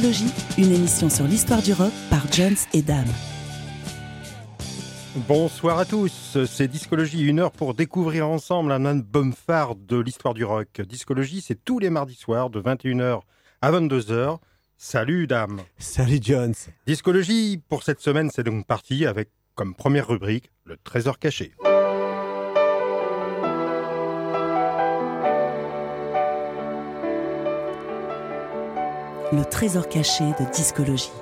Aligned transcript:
Discologie, 0.00 0.32
une 0.56 0.72
émission 0.72 1.10
sur 1.10 1.26
l'histoire 1.26 1.60
du 1.60 1.74
rock 1.74 1.92
par 2.08 2.22
Jones 2.32 2.56
et 2.72 2.80
Dame. 2.80 3.04
Bonsoir 5.28 5.78
à 5.78 5.84
tous, 5.84 6.38
c'est 6.46 6.68
Discologie, 6.68 7.20
une 7.20 7.38
heure 7.38 7.52
pour 7.52 7.74
découvrir 7.74 8.26
ensemble 8.26 8.72
un 8.72 8.86
album 8.86 9.34
phare 9.34 9.74
de 9.74 9.98
l'histoire 9.98 10.32
du 10.32 10.42
rock. 10.42 10.80
Discologie, 10.88 11.42
c'est 11.42 11.62
tous 11.66 11.78
les 11.80 11.90
mardis 11.90 12.14
soirs 12.14 12.48
de 12.48 12.62
21h 12.62 13.20
à 13.60 13.72
22h. 13.72 14.38
Salut 14.78 15.26
Dame 15.26 15.60
Salut 15.76 16.20
Jones 16.22 16.54
Discologie, 16.86 17.60
pour 17.68 17.82
cette 17.82 18.00
semaine, 18.00 18.30
c'est 18.32 18.44
donc 18.44 18.66
parti 18.66 19.04
avec 19.04 19.28
comme 19.54 19.74
première 19.74 20.08
rubrique 20.08 20.50
le 20.64 20.78
trésor 20.82 21.18
caché. 21.18 21.52
Le 29.32 29.44
trésor 29.44 29.88
caché 29.88 30.24
de 30.24 30.52
discologie. 30.52 31.12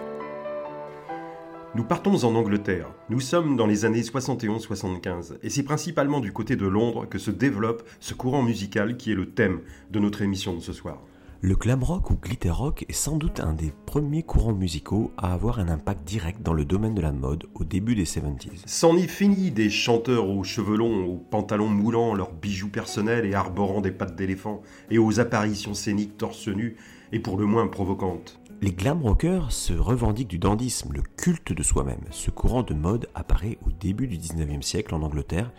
Nous 1.74 1.84
partons 1.84 2.24
en 2.24 2.34
Angleterre. 2.36 2.90
Nous 3.10 3.20
sommes 3.20 3.54
dans 3.54 3.66
les 3.66 3.84
années 3.84 4.00
71-75 4.00 5.34
et 5.42 5.50
c'est 5.50 5.62
principalement 5.62 6.20
du 6.20 6.32
côté 6.32 6.56
de 6.56 6.66
Londres 6.66 7.04
que 7.04 7.18
se 7.18 7.30
développe 7.30 7.86
ce 8.00 8.14
courant 8.14 8.42
musical 8.42 8.96
qui 8.96 9.12
est 9.12 9.14
le 9.14 9.28
thème 9.28 9.60
de 9.90 9.98
notre 9.98 10.22
émission 10.22 10.54
de 10.54 10.60
ce 10.60 10.72
soir. 10.72 11.02
Le 11.42 11.54
glam 11.54 11.84
rock 11.84 12.10
ou 12.10 12.16
glitter 12.16 12.48
rock 12.48 12.86
est 12.88 12.94
sans 12.94 13.16
doute 13.18 13.40
un 13.40 13.52
des 13.52 13.74
premiers 13.84 14.22
courants 14.22 14.54
musicaux 14.54 15.12
à 15.18 15.34
avoir 15.34 15.60
un 15.60 15.68
impact 15.68 16.02
direct 16.08 16.42
dans 16.42 16.54
le 16.54 16.64
domaine 16.64 16.94
de 16.94 17.02
la 17.02 17.12
mode 17.12 17.44
au 17.54 17.62
début 17.62 17.94
des 17.94 18.06
70s. 18.06 18.62
C'en 18.64 18.96
est 18.96 19.06
fini 19.06 19.50
des 19.50 19.68
chanteurs 19.68 20.30
aux 20.30 20.44
cheveux 20.44 20.78
longs, 20.78 21.04
aux 21.04 21.18
pantalons 21.18 21.68
moulants, 21.68 22.14
leurs 22.14 22.32
bijoux 22.32 22.70
personnels 22.70 23.26
et 23.26 23.34
arborant 23.34 23.82
des 23.82 23.92
pattes 23.92 24.16
d'éléphant, 24.16 24.62
et 24.90 24.98
aux 24.98 25.20
apparitions 25.20 25.74
scéniques 25.74 26.16
torse 26.16 26.48
nu 26.48 26.76
et 27.12 27.20
pour 27.20 27.36
le 27.36 27.46
moins 27.46 27.66
provocantes. 27.66 28.40
Les 28.60 28.72
glam 28.72 29.02
rockers 29.02 29.52
se 29.52 29.72
revendiquent 29.72 30.28
du 30.28 30.38
dandysme, 30.38 30.92
le 30.92 31.02
culte 31.16 31.52
de 31.52 31.62
soi-même. 31.62 32.00
Ce 32.10 32.30
courant 32.30 32.64
de 32.64 32.74
mode 32.74 33.08
apparaît 33.14 33.58
au 33.64 33.70
début 33.70 34.08
du 34.08 34.16
19e 34.16 34.62
siècle 34.62 34.94
en 34.94 35.02
Angleterre 35.02 35.52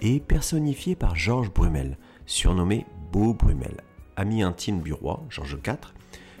et 0.00 0.16
est 0.16 0.20
personnifié 0.20 0.94
par 0.94 1.14
Georges 1.14 1.52
Brumel, 1.52 1.98
surnommé 2.24 2.86
Beau 3.12 3.34
Brumel, 3.34 3.82
ami 4.16 4.42
intime 4.42 4.80
du 4.80 4.92
roi, 4.92 5.24
George 5.28 5.58
IV. 5.66 5.92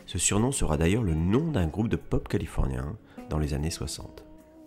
Ce 0.06 0.18
surnom 0.18 0.52
sera 0.52 0.78
d'ailleurs 0.78 1.02
le 1.02 1.14
nom 1.14 1.50
d'un 1.50 1.66
groupe 1.66 1.88
de 1.88 1.96
pop 1.96 2.26
californien 2.26 2.96
dans 3.28 3.38
les 3.38 3.52
années 3.52 3.70
60. 3.70 4.24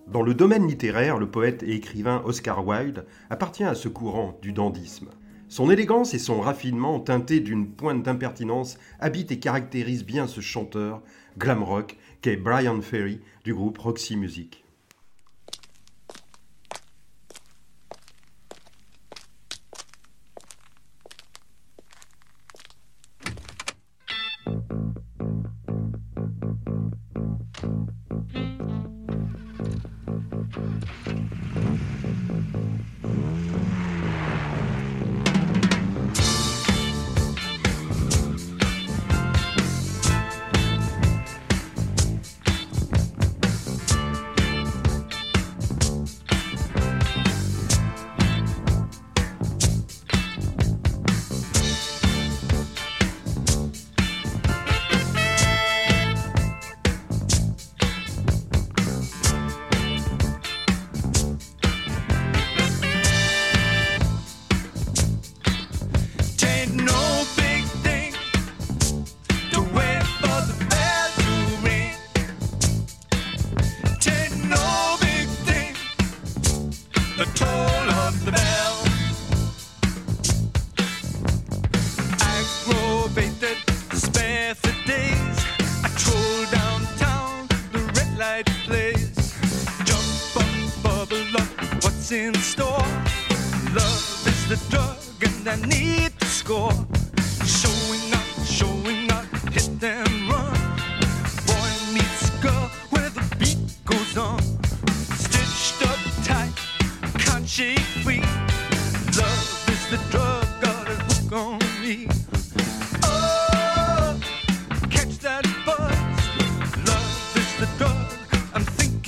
Dans 0.07 0.21
le 0.21 0.33
domaine 0.33 0.67
littéraire, 0.67 1.17
le 1.17 1.29
poète 1.29 1.63
et 1.63 1.73
écrivain 1.73 2.21
Oscar 2.25 2.67
Wilde 2.67 3.05
appartient 3.29 3.63
à 3.63 3.75
ce 3.75 3.87
courant 3.87 4.37
du 4.41 4.51
dandysme. 4.51 5.09
Son 5.51 5.69
élégance 5.69 6.13
et 6.13 6.17
son 6.17 6.39
raffinement, 6.39 7.01
teintés 7.01 7.41
d'une 7.41 7.67
pointe 7.67 8.03
d'impertinence, 8.03 8.77
habitent 9.01 9.33
et 9.33 9.39
caractérisent 9.39 10.05
bien 10.05 10.25
ce 10.25 10.39
chanteur 10.39 11.01
glam 11.37 11.61
rock 11.61 11.97
qu'est 12.21 12.37
Brian 12.37 12.79
Ferry 12.79 13.19
du 13.43 13.53
groupe 13.53 13.77
Roxy 13.77 14.15
Music. 14.15 14.60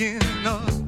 No. 0.03 0.82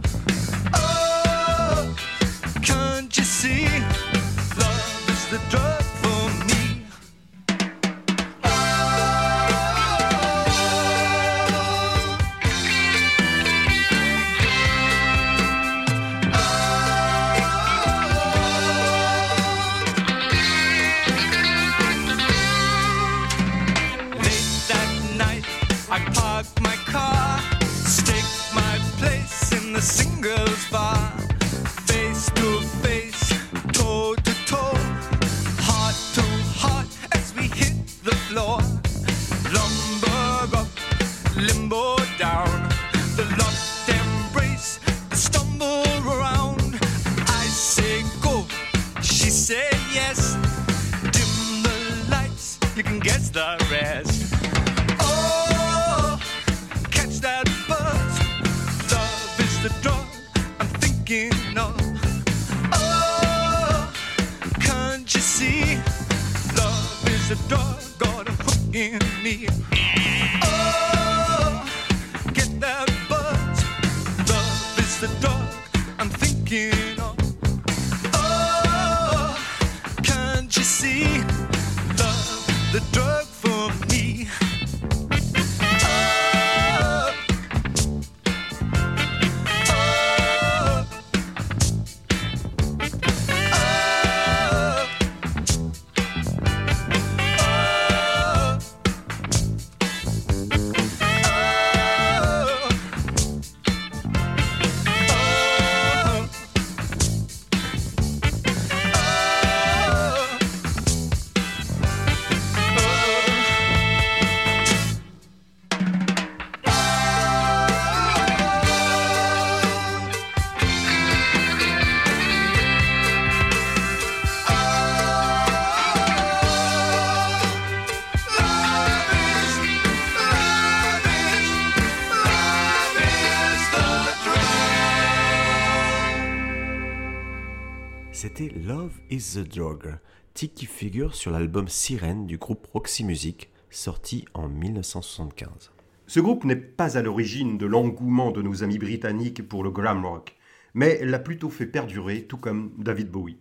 Is 139.15 139.39
the 139.39 139.47
Drug, 139.47 139.97
titre 140.33 140.55
qui 140.55 140.65
figure 140.65 141.15
sur 141.15 141.31
l'album 141.31 141.69
Sirène 141.69 142.27
du 142.27 142.37
groupe 142.37 142.67
Roxy 142.73 143.05
Music, 143.05 143.49
sorti 143.69 144.25
en 144.33 144.49
1975. 144.49 145.71
Ce 146.05 146.19
groupe 146.19 146.43
n'est 146.43 146.57
pas 146.57 146.97
à 146.97 147.01
l'origine 147.01 147.57
de 147.57 147.65
l'engouement 147.65 148.31
de 148.31 148.41
nos 148.41 148.61
amis 148.61 148.77
britanniques 148.77 149.47
pour 149.47 149.63
le 149.63 149.71
glam 149.71 150.05
rock, 150.05 150.35
mais 150.73 150.99
l'a 151.05 151.19
plutôt 151.19 151.49
fait 151.49 151.65
perdurer, 151.65 152.23
tout 152.23 152.37
comme 152.37 152.73
David 152.77 153.09
Bowie. 153.09 153.37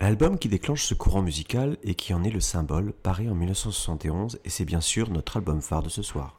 L'album 0.00 0.38
qui 0.38 0.48
déclenche 0.48 0.84
ce 0.84 0.92
courant 0.92 1.22
musical 1.22 1.78
et 1.82 1.94
qui 1.94 2.12
en 2.12 2.22
est 2.22 2.30
le 2.30 2.40
symbole 2.40 2.92
paraît 2.92 3.28
en 3.28 3.34
1971 3.34 4.38
et 4.44 4.50
c'est 4.50 4.66
bien 4.66 4.82
sûr 4.82 5.10
notre 5.10 5.38
album 5.38 5.62
phare 5.62 5.82
de 5.82 5.88
ce 5.88 6.02
soir. 6.02 6.38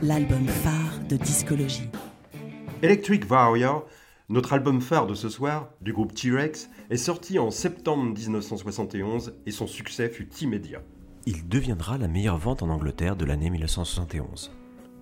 L'album 0.00 0.46
phare 0.46 1.00
de 1.08 1.16
discologie. 1.16 1.88
Electric 2.82 3.28
Warrior, 3.28 3.84
notre 4.28 4.52
album 4.52 4.80
phare 4.80 5.08
de 5.08 5.14
ce 5.14 5.28
soir, 5.28 5.70
du 5.80 5.92
groupe 5.92 6.14
T-Rex, 6.14 6.70
est 6.90 6.96
sorti 6.96 7.40
en 7.40 7.50
septembre 7.50 8.14
1971 8.16 9.34
et 9.44 9.50
son 9.50 9.66
succès 9.66 10.08
fut 10.08 10.28
immédiat. 10.40 10.82
Il 11.26 11.48
deviendra 11.48 11.98
la 11.98 12.06
meilleure 12.06 12.38
vente 12.38 12.62
en 12.62 12.68
Angleterre 12.68 13.16
de 13.16 13.24
l'année 13.24 13.50
1971. 13.50 14.52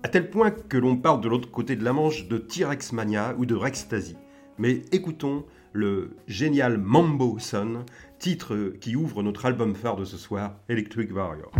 À 0.01 0.09
tel 0.09 0.31
point 0.31 0.49
que 0.49 0.77
l'on 0.77 0.97
parle 0.97 1.21
de 1.21 1.29
l'autre 1.29 1.51
côté 1.51 1.75
de 1.75 1.83
la 1.83 1.93
Manche 1.93 2.27
de 2.27 2.39
T-Rex 2.39 2.91
Mania 2.91 3.35
ou 3.37 3.45
de 3.45 3.53
Rextasy. 3.53 4.15
Mais 4.57 4.81
écoutons 4.91 5.45
le 5.73 6.15
génial 6.27 6.79
Mambo 6.79 7.37
Son, 7.37 7.85
titre 8.17 8.73
qui 8.81 8.95
ouvre 8.95 9.21
notre 9.21 9.45
album 9.45 9.75
phare 9.75 9.95
de 9.95 10.05
ce 10.05 10.17
soir, 10.17 10.55
Electric 10.69 11.15
Warrior. 11.15 11.51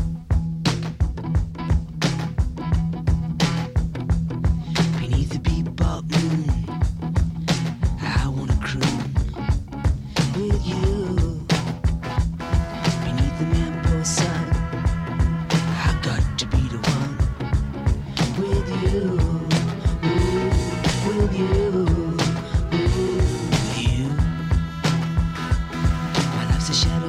a 26.69 26.73
shadow. 26.73 27.06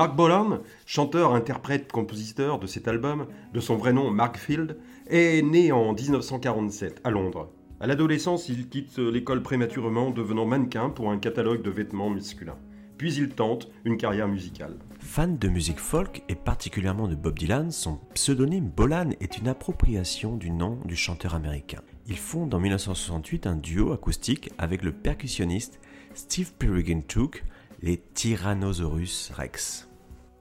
Mark 0.00 0.16
Bolan, 0.16 0.60
chanteur, 0.86 1.34
interprète, 1.34 1.92
compositeur 1.92 2.58
de 2.58 2.66
cet 2.66 2.88
album, 2.88 3.26
de 3.52 3.60
son 3.60 3.76
vrai 3.76 3.92
nom 3.92 4.10
Mark 4.10 4.38
Field, 4.38 4.78
est 5.06 5.42
né 5.42 5.72
en 5.72 5.92
1947 5.92 7.02
à 7.04 7.10
Londres. 7.10 7.50
À 7.80 7.86
l'adolescence, 7.86 8.48
il 8.48 8.70
quitte 8.70 8.96
l'école 8.98 9.42
prématurément, 9.42 10.08
devenant 10.08 10.46
mannequin 10.46 10.88
pour 10.88 11.10
un 11.10 11.18
catalogue 11.18 11.60
de 11.60 11.68
vêtements 11.68 12.08
masculins. 12.08 12.56
Puis 12.96 13.12
il 13.12 13.28
tente 13.28 13.68
une 13.84 13.98
carrière 13.98 14.26
musicale. 14.26 14.78
Fan 15.00 15.36
de 15.36 15.48
musique 15.48 15.80
folk 15.80 16.22
et 16.30 16.34
particulièrement 16.34 17.06
de 17.06 17.14
Bob 17.14 17.38
Dylan, 17.38 17.70
son 17.70 17.98
pseudonyme 18.14 18.70
Bolan 18.74 19.10
est 19.20 19.36
une 19.36 19.48
appropriation 19.48 20.34
du 20.34 20.50
nom 20.50 20.78
du 20.86 20.96
chanteur 20.96 21.34
américain. 21.34 21.82
Il 22.06 22.16
fonde 22.16 22.54
en 22.54 22.58
1968 22.58 23.46
un 23.46 23.56
duo 23.56 23.92
acoustique 23.92 24.50
avec 24.56 24.82
le 24.82 24.92
percussionniste 24.92 25.78
Steve 26.14 26.54
Peregrine 26.58 27.02
Took, 27.02 27.44
les 27.82 27.98
Tyrannosaurus 27.98 29.30
Rex. 29.34 29.89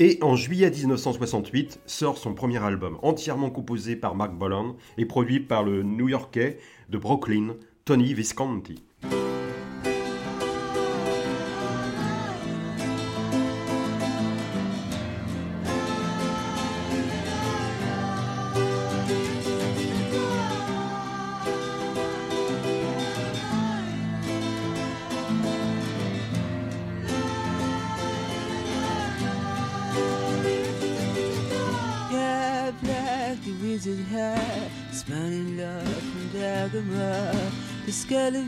Et 0.01 0.18
en 0.22 0.38
juillet 0.38 0.72
1968 0.72 1.82
sort 1.86 2.18
son 2.18 2.34
premier 2.34 2.63
album, 2.63 2.98
entièrement 3.01 3.50
composé 3.50 3.98
par 3.98 4.15
Mark 4.15 4.34
Bolan 4.34 4.77
et 4.98 5.06
produit 5.06 5.41
par 5.41 5.62
le 5.62 5.84
New-Yorkais 5.84 6.58
de 6.88 6.98
Brooklyn, 6.98 7.58
Tony 7.84 8.13
Visconti. 8.13 8.82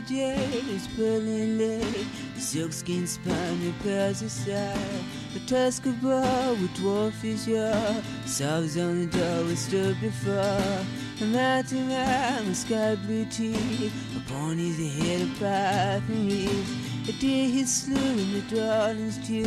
Repairs 0.08 0.90
aside. 0.90 2.06
The 2.34 2.40
silk 2.40 2.72
skin 2.72 3.06
spine 3.06 3.74
pass 3.82 4.20
his 4.20 4.32
side, 4.32 5.04
a 5.36 5.38
tusk 5.46 5.86
of 5.86 6.00
boar 6.00 6.54
with 6.54 6.74
dwarfish 6.74 7.46
yaw, 7.46 8.02
sobs 8.26 8.76
on 8.78 9.08
the 9.08 9.44
we 9.46 9.54
stood 9.54 10.00
before. 10.00 10.84
A 11.20 11.24
mountain 11.24 11.88
man 11.88 12.46
with 12.46 12.56
sky 12.56 12.96
blue 12.96 13.24
teeth, 13.26 13.92
upon 14.16 14.58
his 14.58 14.78
head 14.98 15.22
a 15.22 15.26
pipe 15.38 16.08
and 16.08 16.30
reeds. 16.30 17.08
A 17.08 17.12
deer 17.20 17.48
he 17.48 17.64
slew 17.64 17.96
in 17.96 18.32
the 18.32 18.56
darling's 18.56 19.18
dew, 19.18 19.46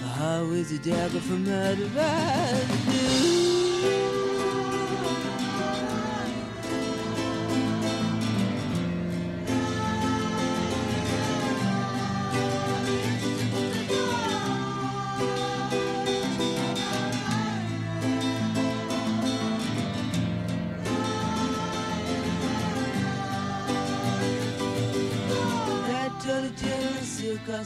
a 0.00 0.04
heart 0.04 0.48
with 0.48 0.72
a 0.72 0.78
dagger 0.78 1.20
from 1.20 1.44
murder 1.44 1.88
by 1.88 2.52
the 2.68 2.90
blue. 2.90 3.45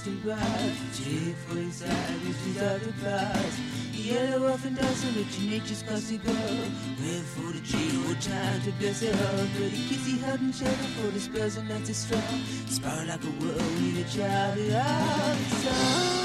passed 0.01 0.07
him 0.07 0.21
by. 0.25 0.73
Jig 0.95 1.35
for 1.37 1.57
his 1.57 1.83
eyes, 1.83 2.37
she's 2.45 2.63
out 2.63 2.83
of. 2.83 3.61
Yellow 3.93 4.53
off 4.53 4.65
and 4.65 4.77
dancing 4.77 5.15
rich 5.15 5.39
in 5.39 5.51
nature's 5.51 5.83
classy 5.83 6.19
girl. 6.19 6.35
Went 6.35 7.27
for 7.27 7.53
the 7.53 7.61
G, 7.61 7.77
what 8.07 8.21
time 8.21 8.61
to 8.63 8.73
bless 8.73 9.03
her 9.03 9.15
heart. 9.15 9.49
But 9.55 9.71
he 9.71 9.89
kids 9.89 10.07
he 10.07 10.19
shadow 10.53 10.73
for 11.01 11.11
the 11.11 11.21
spells 11.21 11.57
and 11.57 11.71
that's 11.71 11.91
a 11.91 11.95
strong. 11.95 12.43
Spark 12.67 13.09
like 13.09 13.23
a 13.23 13.45
world 13.45 13.57
with 13.57 14.07
a 14.07 14.19
child 14.19 14.59
out 14.73 15.37
of 15.37 16.20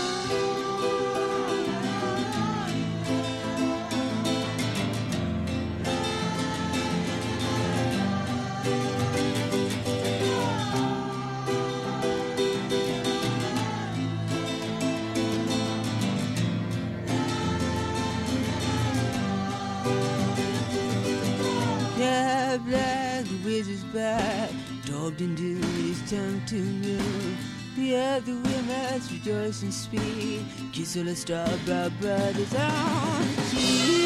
black 22.66 23.26
wizard's 23.44 23.84
back, 23.86 24.50
daubed 24.86 25.22
into 25.22 25.56
his 25.78 26.00
tongue 26.10 26.42
to 26.48 26.56
noon. 26.56 27.38
The 27.76 27.96
other 27.96 28.34
women's 28.34 29.12
rejoice 29.12 29.62
and 29.64 29.74
speed, 29.74 30.46
kiss 30.72 30.98
all 30.98 31.04
the 31.04 31.16
star 31.16 31.48
brothers 31.66 32.56
on. 32.56 34.05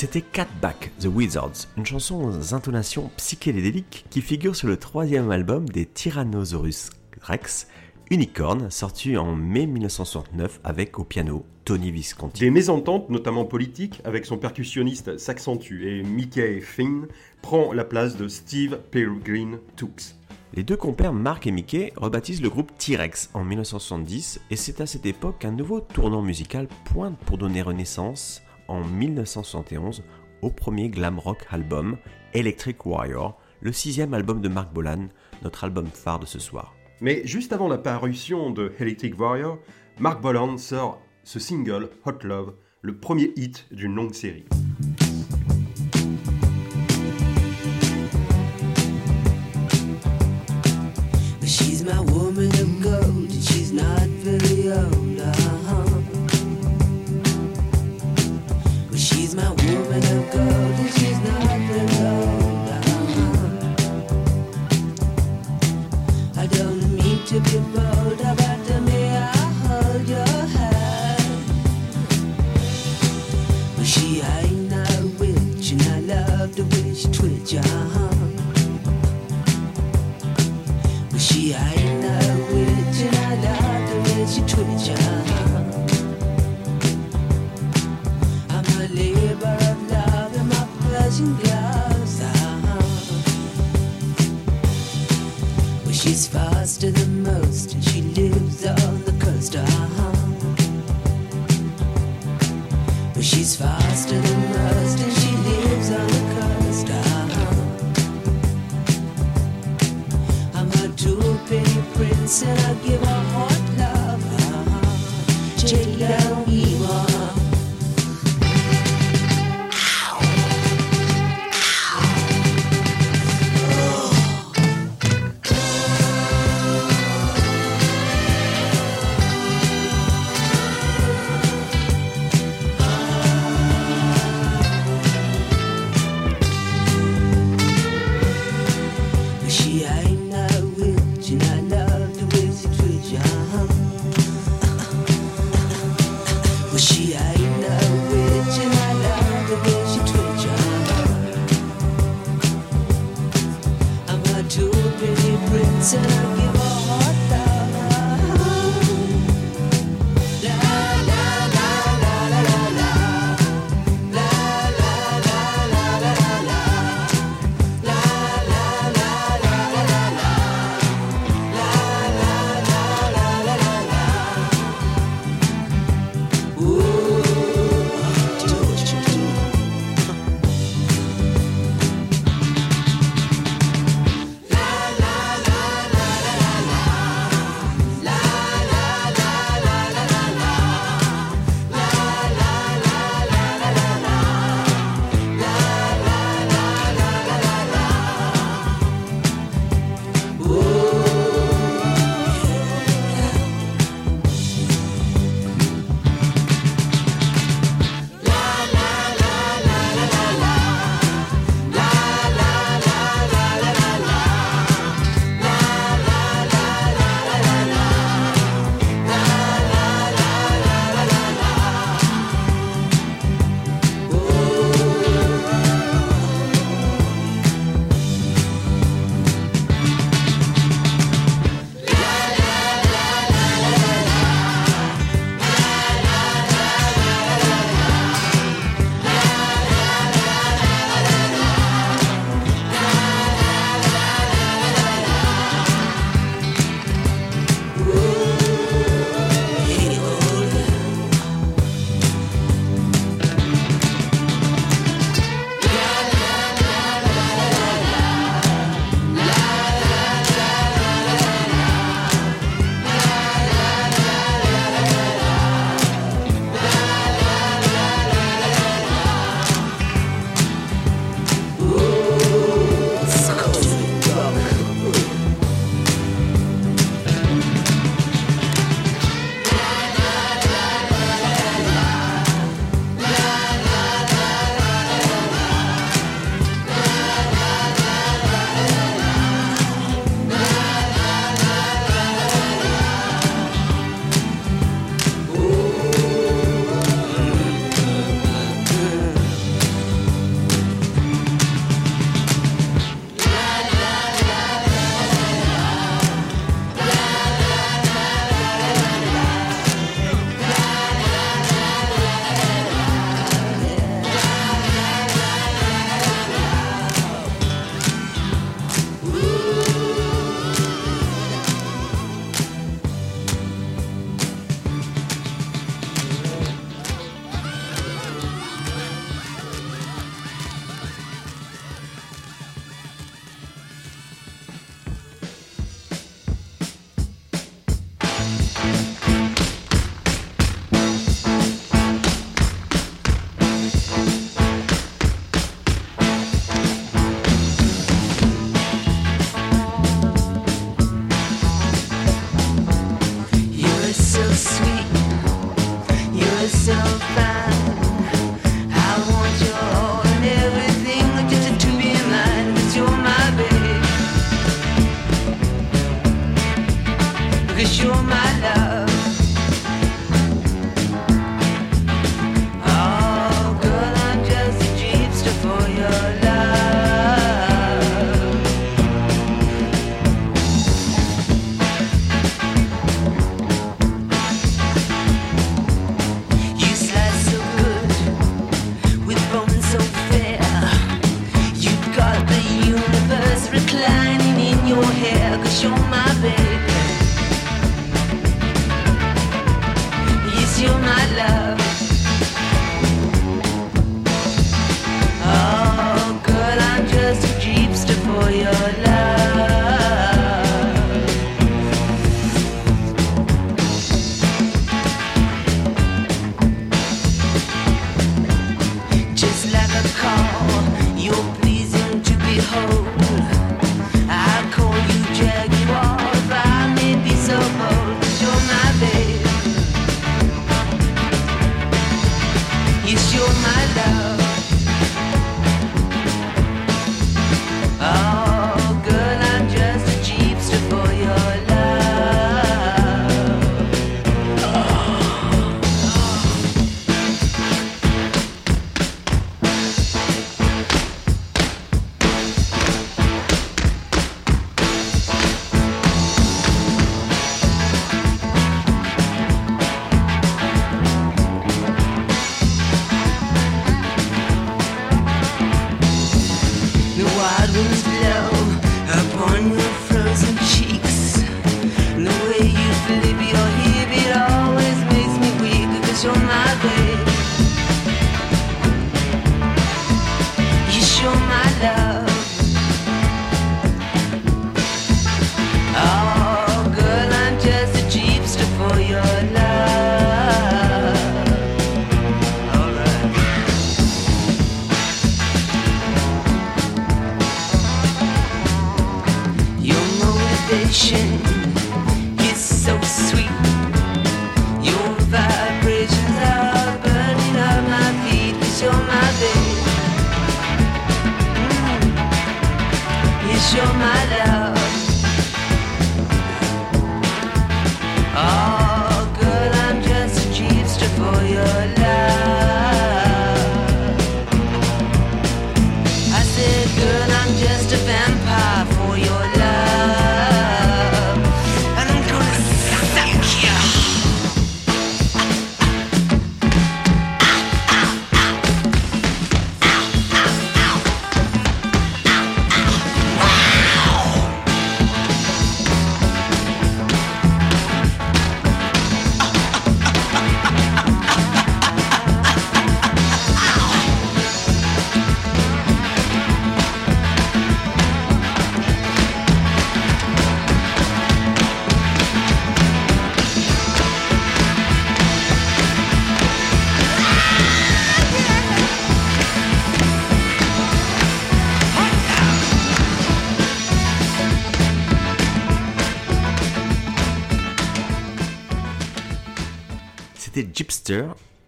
C'était 0.00 0.20
Cat 0.20 0.46
Back 0.62 0.92
The 1.00 1.06
Wizards, 1.06 1.66
une 1.76 1.84
chanson 1.84 2.22
aux 2.22 2.54
intonations 2.54 3.10
psychédéliques 3.16 4.04
qui 4.10 4.20
figure 4.20 4.54
sur 4.54 4.68
le 4.68 4.76
troisième 4.76 5.32
album 5.32 5.68
des 5.68 5.86
Tyrannosaurus 5.86 6.90
Rex, 7.20 7.66
Unicorn, 8.08 8.70
sorti 8.70 9.16
en 9.16 9.34
mai 9.34 9.66
1969 9.66 10.60
avec 10.62 11.00
au 11.00 11.02
piano 11.02 11.44
Tony 11.64 11.90
Visconti. 11.90 12.42
Des 12.42 12.50
mésententes, 12.52 13.10
notamment 13.10 13.44
politiques, 13.44 14.00
avec 14.04 14.24
son 14.24 14.38
percussionniste 14.38 15.18
s'accentuent 15.18 15.88
et 15.88 16.04
Mickey 16.04 16.60
Finn 16.60 17.08
prend 17.42 17.72
la 17.72 17.84
place 17.84 18.16
de 18.16 18.28
Steve 18.28 18.78
Peregrine 18.92 19.58
Tooks. 19.74 20.14
Les 20.54 20.62
deux 20.62 20.76
compères 20.76 21.12
Mark 21.12 21.48
et 21.48 21.50
Mickey 21.50 21.92
rebaptisent 21.96 22.40
le 22.40 22.50
groupe 22.50 22.70
T-Rex 22.78 23.30
en 23.34 23.42
1970 23.42 24.42
et 24.48 24.54
c'est 24.54 24.80
à 24.80 24.86
cette 24.86 25.06
époque 25.06 25.40
qu'un 25.40 25.50
nouveau 25.50 25.80
tournant 25.80 26.22
musical 26.22 26.68
pointe 26.84 27.18
pour 27.26 27.36
donner 27.36 27.62
renaissance 27.62 28.42
en 28.68 28.84
1971 28.84 30.04
au 30.42 30.50
premier 30.50 30.88
glam 30.88 31.18
rock 31.18 31.46
album 31.50 31.96
Electric 32.34 32.86
Warrior, 32.86 33.38
le 33.60 33.72
sixième 33.72 34.14
album 34.14 34.40
de 34.40 34.48
Mark 34.48 34.72
Bolan, 34.72 35.08
notre 35.42 35.64
album 35.64 35.86
phare 35.86 36.20
de 36.20 36.26
ce 36.26 36.38
soir. 36.38 36.74
Mais 37.00 37.26
juste 37.26 37.52
avant 37.52 37.68
la 37.68 37.78
parution 37.78 38.50
de 38.50 38.72
Electric 38.78 39.18
Warrior, 39.18 39.58
Mark 39.98 40.20
Bolan 40.20 40.58
sort 40.58 41.00
ce 41.24 41.38
single 41.38 41.88
Hot 42.04 42.22
Love, 42.22 42.54
le 42.82 42.96
premier 42.96 43.32
hit 43.36 43.66
d'une 43.72 43.94
longue 43.94 44.14
série. 44.14 44.44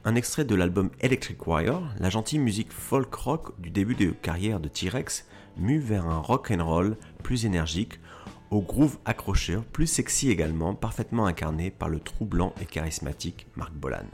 Un 0.05 0.14
extrait 0.16 0.44
de 0.44 0.55
l'album 0.55 0.90
Electric 1.00 1.46
Wire, 1.46 1.81
la 1.98 2.11
gentille 2.11 2.38
musique 2.38 2.72
folk 2.72 3.14
rock 3.14 3.59
du 3.61 3.70
début 3.70 3.94
de 3.94 4.11
carrière 4.11 4.61
de 4.61 4.68
T-Rex, 4.68 5.26
mue 5.57 5.79
vers 5.79 6.07
un 6.07 6.18
rock 6.18 6.50
and 6.50 6.64
roll 6.64 6.96
plus 7.22 7.46
énergique, 7.46 8.00
au 8.50 8.61
groove 8.61 8.98
accrocheur, 9.05 9.64
plus 9.64 9.87
sexy 9.87 10.31
également, 10.31 10.74
parfaitement 10.74 11.26
incarné 11.26 11.70
par 11.70 11.88
le 11.88 12.00
troublant 12.00 12.55
et 12.61 12.66
charismatique 12.66 13.46
Mark 13.57 13.72
Bolan. 13.72 14.07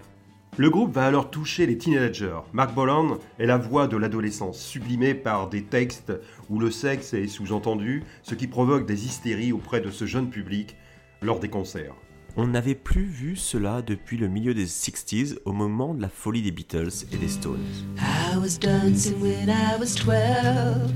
Le 0.59 0.71
groupe 0.71 0.93
va 0.93 1.07
alors 1.07 1.31
toucher 1.31 1.67
les 1.67 1.79
teenagers. 1.79 2.39
Mark 2.53 2.75
Bolan 2.75 3.19
est 3.39 3.47
la 3.47 3.59
voix 3.59 3.89
de 3.89 3.97
l'adolescence, 3.97 4.61
sublimée 4.61 5.15
par 5.15 5.49
des 5.49 5.65
textes 5.65 6.13
où 6.51 6.59
le 6.59 6.71
sexe 6.71 7.15
est 7.15 7.27
sous-entendu, 7.27 8.05
ce 8.23 8.35
qui 8.35 8.47
provoque 8.47 8.87
des 8.87 9.07
hystéries 9.07 9.53
auprès 9.53 9.81
de 9.81 9.91
ce 9.91 10.07
jeune 10.07 10.31
public 10.31 10.77
lors 11.21 11.41
des 11.41 11.49
concerts. 11.49 11.95
On 12.39 12.49
n'avait 12.49 12.75
plus 12.75 13.07
vu 13.07 13.35
cela 13.35 13.81
depuis 13.81 14.19
le 14.19 14.29
milieu 14.29 14.53
des 14.53 14.67
60s 14.67 15.39
au 15.47 15.53
moment 15.53 15.95
de 15.95 16.03
la 16.03 16.11
folie 16.11 16.43
des 16.43 16.51
Beatles 16.51 17.07
et 17.11 17.17
des 17.17 17.29
Stones. 17.29 17.65
I 17.99 18.37
was 18.37 18.59
dancing 18.59 19.19
when 19.23 19.49
I 19.49 19.79
was 19.81 19.95
12. 19.95 20.93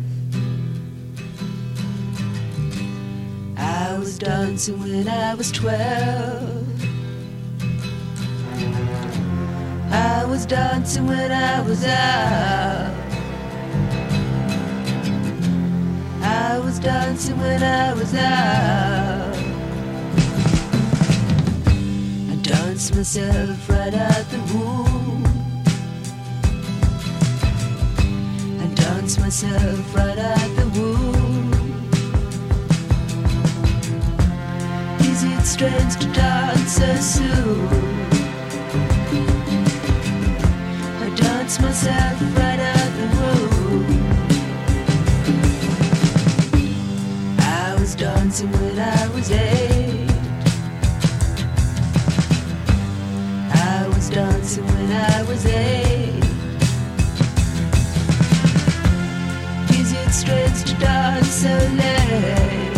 I 3.56 3.98
was 3.98 4.18
dancing 4.18 4.78
when 4.78 5.08
I 5.08 5.34
was 5.34 5.50
12. 5.50 6.70
I 9.90 10.24
was 10.26 10.44
dancing 10.46 11.06
when 11.06 11.32
I 11.32 11.62
was 11.62 11.86
out. 11.86 12.92
I 16.22 16.58
was 16.58 16.78
dancing 16.78 17.38
when 17.38 17.62
I 17.62 17.94
was 17.94 18.14
out. 18.14 19.19
I 22.80 22.82
danced 22.82 22.96
myself 22.96 23.68
right 23.68 23.92
out 23.94 24.30
the 24.30 24.38
womb. 24.54 25.22
I 28.58 28.66
dance 28.74 29.18
myself 29.18 29.94
right 29.94 30.16
out 30.16 30.56
the 30.56 30.66
womb. 30.80 31.52
Is 35.00 35.24
it 35.24 35.44
strange 35.44 35.96
to 35.96 36.06
dance 36.14 36.72
so 36.72 36.94
soon? 36.96 37.68
I 41.02 41.10
dance 41.16 41.60
myself 41.60 42.22
right 42.38 42.60
out 42.60 42.92
the 42.96 43.06
womb. 43.18 43.88
I 47.40 47.76
was 47.78 47.94
dancing 47.94 48.50
when 48.52 48.69
when 54.58 54.92
I 54.92 55.22
was 55.22 55.46
eight. 55.46 56.20
To 60.50 60.74
dance 60.78 61.28
so 61.28 61.48
late? 61.48 62.69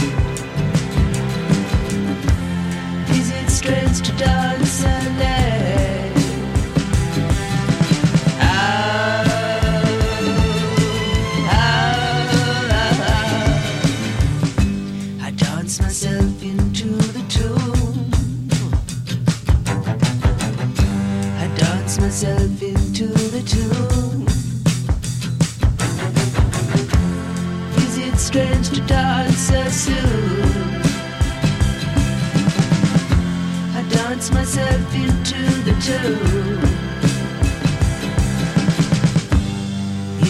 myself 29.52 29.72
soon. 29.72 30.82
I 33.74 33.82
dance 33.90 34.30
myself 34.32 34.94
into 34.94 35.42
the 35.66 35.74
tune. 35.86 36.58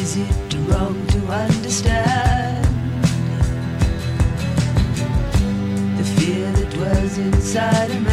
Is 0.00 0.16
it 0.16 0.54
wrong 0.68 1.06
to 1.06 1.18
understand 1.28 2.64
the 5.98 6.04
fear 6.16 6.50
that 6.52 6.70
dwells 6.70 7.18
inside 7.18 7.90
a 7.90 8.00
man? 8.00 8.12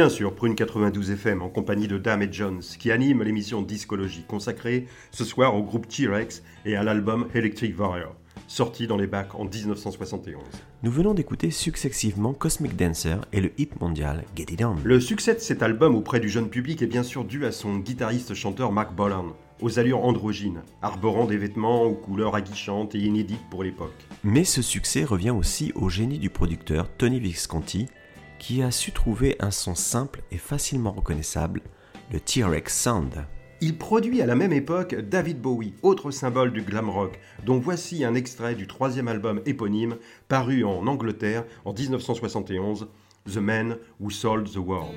Bien 0.00 0.08
sûr 0.08 0.34
Prune 0.34 0.54
92 0.54 1.10
FM 1.10 1.42
en 1.42 1.50
compagnie 1.50 1.86
de 1.86 1.98
Dame 1.98 2.22
et 2.22 2.32
Jones 2.32 2.62
qui 2.78 2.90
anime 2.90 3.22
l'émission 3.22 3.60
Discologie 3.60 4.24
consacrée 4.26 4.86
ce 5.10 5.26
soir 5.26 5.54
au 5.54 5.62
groupe 5.62 5.86
T-Rex 5.88 6.42
et 6.64 6.74
à 6.74 6.82
l'album 6.82 7.26
Electric 7.34 7.78
Warrior, 7.78 8.16
sorti 8.48 8.86
dans 8.86 8.96
les 8.96 9.06
bacs 9.06 9.34
en 9.34 9.44
1971. 9.44 10.40
Nous 10.82 10.90
venons 10.90 11.12
d'écouter 11.12 11.50
successivement 11.50 12.32
Cosmic 12.32 12.76
Dancer 12.76 13.16
et 13.34 13.42
le 13.42 13.52
hit 13.58 13.78
mondial 13.78 14.24
Get 14.34 14.46
It 14.54 14.64
On. 14.64 14.76
Le 14.82 15.00
succès 15.00 15.34
de 15.34 15.40
cet 15.40 15.62
album 15.62 15.94
auprès 15.94 16.18
du 16.18 16.30
jeune 16.30 16.48
public 16.48 16.80
est 16.80 16.86
bien 16.86 17.02
sûr 17.02 17.26
dû 17.26 17.44
à 17.44 17.52
son 17.52 17.76
guitariste-chanteur 17.76 18.72
Mark 18.72 18.94
Bolan, 18.94 19.36
aux 19.60 19.78
allures 19.78 20.02
androgynes, 20.02 20.62
arborant 20.80 21.26
des 21.26 21.36
vêtements 21.36 21.82
aux 21.82 21.92
couleurs 21.92 22.36
aguichantes 22.36 22.94
et 22.94 23.00
inédites 23.00 23.50
pour 23.50 23.64
l'époque. 23.64 24.06
Mais 24.24 24.44
ce 24.44 24.62
succès 24.62 25.04
revient 25.04 25.28
aussi 25.28 25.72
au 25.74 25.90
génie 25.90 26.18
du 26.18 26.30
producteur 26.30 26.88
Tony 26.96 27.20
Visconti, 27.20 27.88
qui 28.40 28.62
a 28.62 28.72
su 28.72 28.90
trouver 28.90 29.36
un 29.38 29.52
son 29.52 29.76
simple 29.76 30.22
et 30.32 30.38
facilement 30.38 30.90
reconnaissable, 30.90 31.60
le 32.10 32.18
T-Rex 32.18 32.82
Sound. 32.82 33.26
Il 33.60 33.76
produit 33.76 34.22
à 34.22 34.26
la 34.26 34.34
même 34.34 34.54
époque 34.54 34.94
David 34.94 35.40
Bowie, 35.40 35.74
autre 35.82 36.10
symbole 36.10 36.50
du 36.50 36.62
glam 36.62 36.88
rock, 36.88 37.20
dont 37.44 37.58
voici 37.58 38.02
un 38.04 38.14
extrait 38.14 38.54
du 38.54 38.66
troisième 38.66 39.08
album 39.08 39.42
éponyme 39.44 39.96
paru 40.26 40.64
en 40.64 40.86
Angleterre 40.86 41.44
en 41.66 41.74
1971, 41.74 42.88
The 43.30 43.36
Man 43.36 43.76
Who 44.00 44.10
Sold 44.10 44.50
the 44.50 44.56
World. 44.56 44.96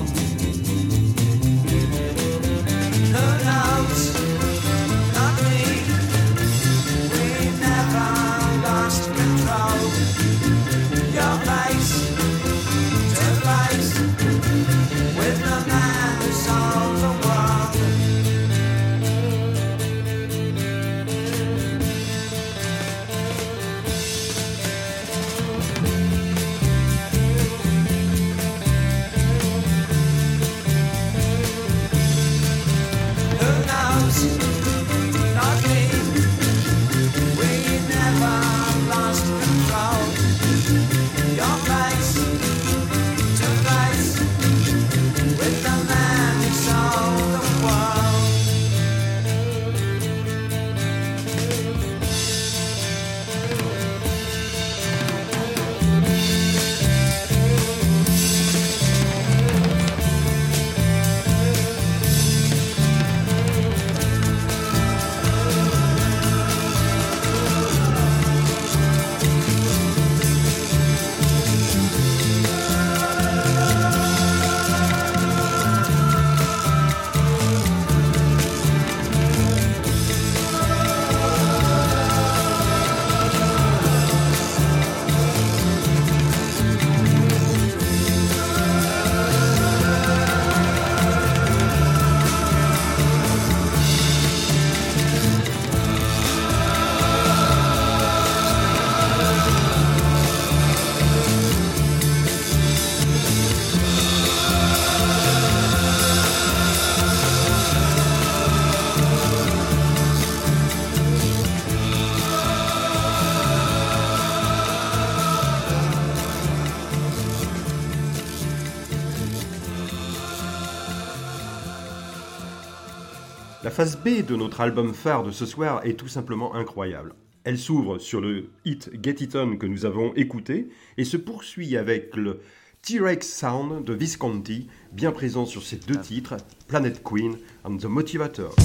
La 123.63 123.69
phase 123.69 123.95
B 123.95 124.25
de 124.25 124.35
notre 124.35 124.61
album 124.61 124.91
phare 124.91 125.21
de 125.21 125.29
ce 125.29 125.45
soir 125.45 125.85
est 125.85 125.93
tout 125.93 126.07
simplement 126.07 126.55
incroyable. 126.55 127.13
Elle 127.43 127.59
s'ouvre 127.59 127.99
sur 127.99 128.19
le 128.19 128.49
hit 128.65 128.89
Get 129.03 129.17
It 129.23 129.35
On 129.35 129.55
que 129.55 129.67
nous 129.67 129.85
avons 129.85 130.15
écouté 130.15 130.69
et 130.97 131.05
se 131.05 131.15
poursuit 131.15 131.77
avec 131.77 132.15
le 132.15 132.39
T-Rex 132.81 133.27
Sound 133.27 133.83
de 133.83 133.93
Visconti, 133.93 134.67
bien 134.91 135.11
présent 135.11 135.45
sur 135.45 135.61
ces 135.61 135.75
deux 135.75 135.99
titres, 135.99 136.37
Planet 136.67 137.03
Queen 137.03 137.37
and 137.63 137.77
The 137.77 137.85
Motivator. 137.85 138.55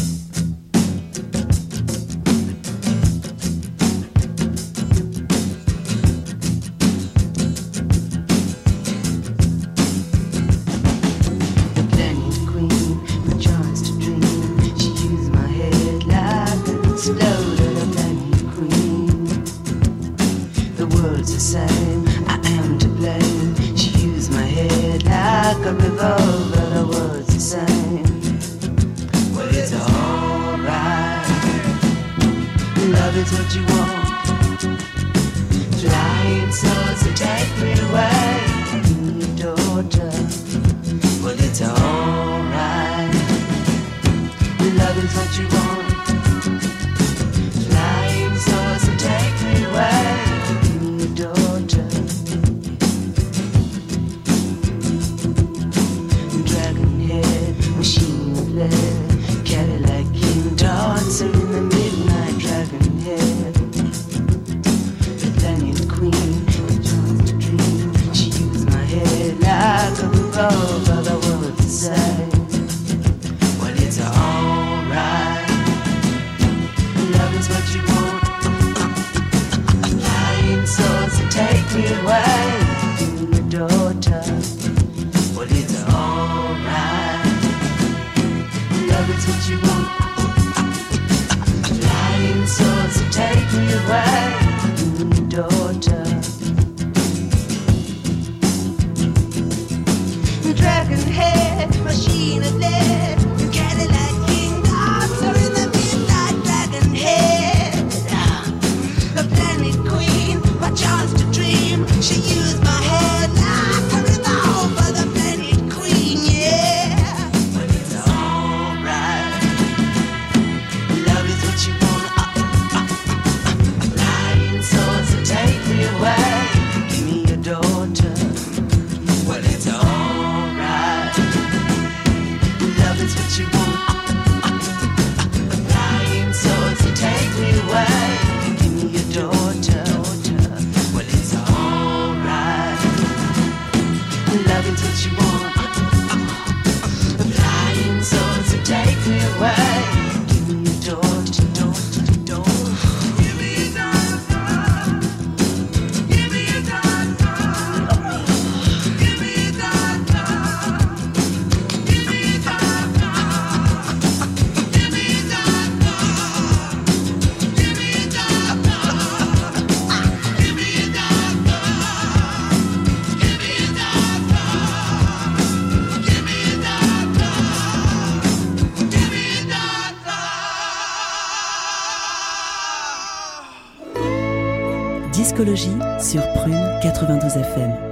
sur 186.11 186.23
Prune 186.35 186.79
92 186.83 187.37
FM. 187.37 187.86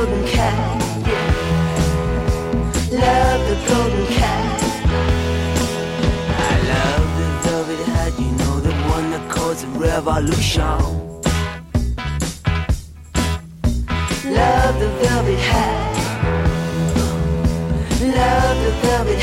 golden 0.00 0.26
cat. 0.26 0.80
Love 2.90 3.42
the 3.50 3.56
golden 3.68 4.06
cat. 4.06 4.62
Love 6.72 7.08
the 7.18 7.26
velvet 7.44 7.86
hat, 7.86 8.12
you 8.18 8.30
know, 8.40 8.60
the 8.60 8.72
one 8.94 9.10
that 9.10 9.30
caused 9.30 9.64
a 9.64 9.68
revolution. 9.68 10.62
Love 14.38 14.74
the 14.80 14.90
velvet 15.02 15.38
hat. 15.50 15.96
Love 18.00 18.58
the 18.64 18.72
velvet 18.82 19.19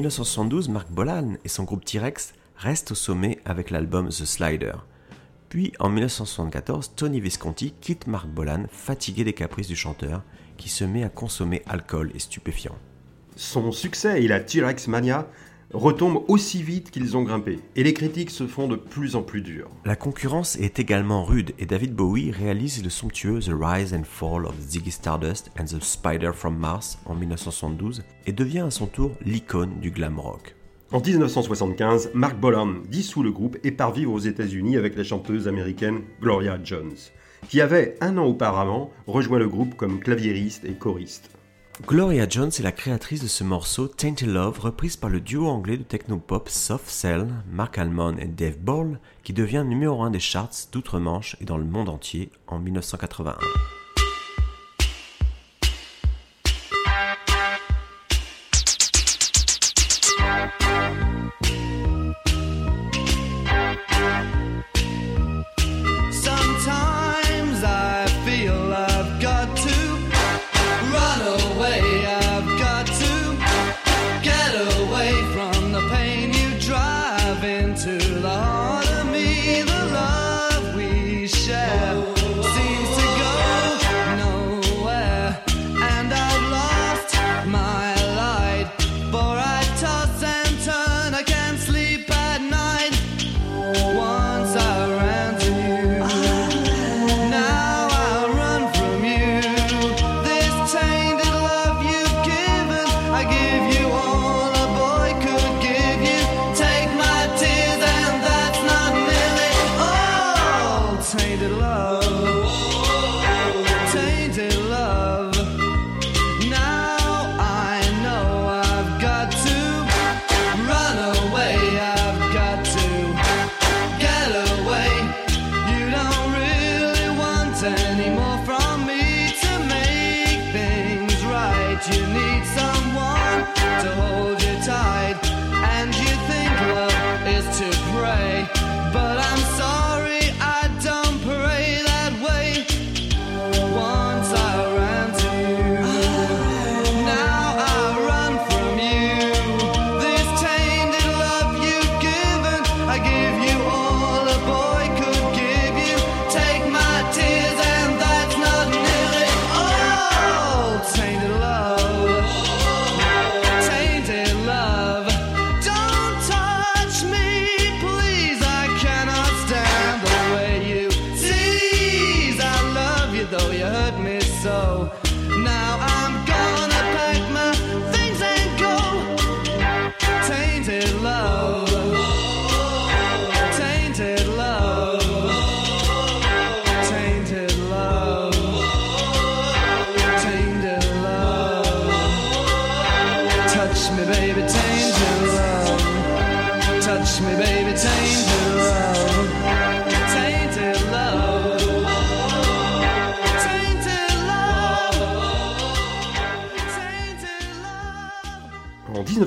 1972, 0.00 0.70
Mark 0.70 0.90
Bolan 0.90 1.34
et 1.44 1.48
son 1.48 1.64
groupe 1.64 1.84
T-Rex 1.84 2.32
restent 2.56 2.92
au 2.92 2.94
sommet 2.94 3.38
avec 3.44 3.70
l'album 3.70 4.08
The 4.08 4.24
Slider. 4.24 4.72
Puis 5.50 5.74
en 5.78 5.90
1974, 5.90 6.92
Tony 6.96 7.20
Visconti 7.20 7.74
quitte 7.82 8.06
Mark 8.06 8.26
Bolan, 8.26 8.64
fatigué 8.70 9.24
des 9.24 9.34
caprices 9.34 9.68
du 9.68 9.76
chanteur, 9.76 10.22
qui 10.56 10.70
se 10.70 10.84
met 10.84 11.04
à 11.04 11.10
consommer 11.10 11.62
alcool 11.66 12.12
et 12.14 12.18
stupéfiants. 12.18 12.78
Son 13.36 13.72
succès 13.72 14.22
et 14.22 14.28
la 14.28 14.40
T-Rex 14.40 14.88
Mania 14.88 15.28
retombent 15.72 16.24
aussi 16.28 16.62
vite 16.62 16.90
qu'ils 16.90 17.16
ont 17.16 17.22
grimpé, 17.22 17.58
et 17.76 17.82
les 17.82 17.94
critiques 17.94 18.30
se 18.30 18.46
font 18.46 18.68
de 18.68 18.76
plus 18.76 19.16
en 19.16 19.22
plus 19.22 19.40
dures. 19.40 19.70
La 19.84 19.96
concurrence 19.96 20.56
est 20.56 20.78
également 20.78 21.24
rude 21.24 21.52
et 21.58 21.66
David 21.66 21.94
Bowie 21.94 22.30
réalise 22.30 22.82
le 22.82 22.90
somptueux 22.90 23.40
The 23.40 23.52
Rise 23.52 23.94
and 23.94 24.04
Fall 24.04 24.46
of 24.46 24.58
Ziggy 24.60 24.90
Stardust 24.90 25.50
and 25.58 25.64
the 25.64 25.82
Spider 25.82 26.32
from 26.34 26.56
Mars 26.56 26.98
en 27.06 27.14
1972 27.14 28.02
et 28.26 28.32
devient 28.32 28.60
à 28.60 28.70
son 28.70 28.86
tour 28.86 29.12
l'icône 29.24 29.80
du 29.80 29.90
glam 29.90 30.18
rock. 30.18 30.54
En 30.92 31.00
1975, 31.00 32.10
Mark 32.14 32.36
Bolan 32.40 32.74
dissout 32.88 33.22
le 33.22 33.30
groupe 33.30 33.56
et 33.62 33.70
part 33.70 33.92
vivre 33.92 34.12
aux 34.12 34.18
États-Unis 34.18 34.76
avec 34.76 34.96
la 34.96 35.04
chanteuse 35.04 35.46
américaine 35.46 36.00
Gloria 36.20 36.58
Jones, 36.64 36.96
qui 37.48 37.60
avait 37.60 37.96
un 38.00 38.18
an 38.18 38.24
auparavant 38.24 38.90
rejoint 39.06 39.38
le 39.38 39.48
groupe 39.48 39.76
comme 39.76 40.00
claviériste 40.00 40.64
et 40.64 40.72
choriste. 40.72 41.30
Gloria 41.86 42.28
Jones 42.28 42.50
est 42.50 42.62
la 42.62 42.72
créatrice 42.72 43.22
de 43.22 43.26
ce 43.26 43.42
morceau 43.42 43.88
Tainted 43.88 44.28
Love 44.28 44.60
reprise 44.60 44.96
par 44.96 45.10
le 45.10 45.20
duo 45.20 45.48
anglais 45.48 45.76
de 45.76 45.82
technopop 45.82 46.48
Soft 46.48 46.88
Cell, 46.88 47.26
Mark 47.50 47.78
Almond 47.78 48.16
et 48.18 48.26
Dave 48.26 48.58
Ball, 48.58 49.00
qui 49.24 49.32
devient 49.32 49.64
numéro 49.66 50.02
1 50.02 50.10
des 50.10 50.20
charts 50.20 50.50
d'outre-Manche 50.70 51.36
et 51.40 51.44
dans 51.44 51.58
le 51.58 51.64
monde 51.64 51.88
entier 51.88 52.30
en 52.46 52.58
1981. 52.58 53.36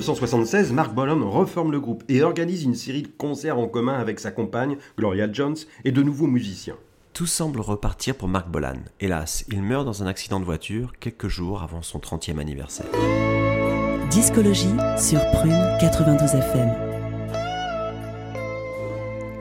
1976, 0.04 0.72
Mark 0.72 0.92
Bolan 0.92 1.30
reforme 1.30 1.72
le 1.72 1.80
groupe 1.80 2.04
et 2.10 2.22
organise 2.22 2.64
une 2.64 2.74
série 2.74 3.00
de 3.00 3.08
concerts 3.08 3.58
en 3.58 3.68
commun 3.68 3.94
avec 3.94 4.20
sa 4.20 4.30
compagne, 4.30 4.76
Gloria 4.98 5.32
Jones, 5.32 5.56
et 5.86 5.92
de 5.92 6.02
nouveaux 6.02 6.26
musiciens. 6.26 6.76
Tout 7.14 7.24
semble 7.24 7.60
repartir 7.62 8.14
pour 8.14 8.28
Marc 8.28 8.50
Bolan. 8.50 8.76
Hélas, 9.00 9.46
il 9.50 9.62
meurt 9.62 9.86
dans 9.86 10.02
un 10.02 10.06
accident 10.06 10.40
de 10.40 10.44
voiture 10.44 10.92
quelques 11.00 11.28
jours 11.28 11.62
avant 11.62 11.80
son 11.80 12.00
30e 12.00 12.38
anniversaire. 12.38 12.84
Discologie 14.10 14.74
sur 14.98 15.20
Prune 15.30 15.56
92 15.80 16.34
FM. 16.34 16.68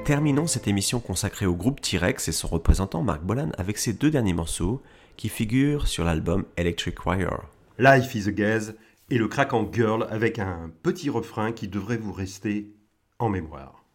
Terminons 0.05 0.47
cette 0.47 0.69
émission 0.69 1.01
consacrée 1.01 1.45
au 1.45 1.55
groupe 1.55 1.81
T-Rex 1.81 2.29
et 2.29 2.31
son 2.31 2.47
représentant 2.47 3.01
Marc 3.03 3.21
Bolan 3.21 3.49
avec 3.57 3.77
ses 3.77 3.91
deux 3.91 4.11
derniers 4.11 4.31
morceaux 4.31 4.81
qui 5.17 5.27
figurent 5.27 5.89
sur 5.89 6.05
l'album 6.05 6.45
Electric 6.55 7.05
Wire. 7.05 7.41
Life 7.79 8.15
is 8.15 8.29
a 8.29 8.31
Gaze 8.31 8.75
et 9.13 9.19
le 9.19 9.27
craquant 9.27 9.69
Girl 9.71 10.07
avec 10.09 10.39
un 10.39 10.71
petit 10.81 11.11
refrain 11.11 11.51
qui 11.51 11.67
devrait 11.67 11.97
vous 11.97 12.13
rester 12.13 12.71
en 13.19 13.29
mémoire. 13.29 13.85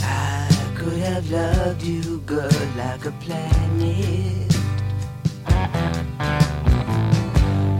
I 0.00 0.48
could 0.76 0.98
have 0.98 1.30
loved 1.30 1.84
you, 1.84 2.20
girl, 2.26 2.50
like 2.76 3.06
a 3.06 3.12
planet. 3.20 4.52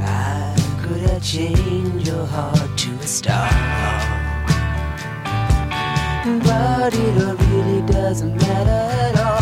I 0.01 0.55
could 0.81 1.11
have 1.11 1.25
changed 1.25 2.07
your 2.07 2.25
heart 2.25 2.79
to 2.79 2.91
a 3.03 3.07
star. 3.09 3.49
But 6.45 6.95
it 6.95 7.25
all 7.25 7.35
really 7.35 7.83
doesn't 7.83 8.37
matter 8.37 8.71
at 8.71 9.19
all. 9.19 9.38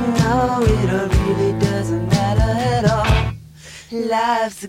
No, 0.00 0.62
it 0.62 0.90
all 0.90 1.08
really 1.08 1.58
doesn't 1.58 2.08
matter 2.08 2.52
at 2.76 2.84
all. 2.90 3.32
Life's 3.92 4.64
a 4.64 4.68